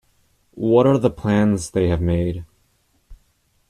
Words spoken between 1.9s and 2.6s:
made?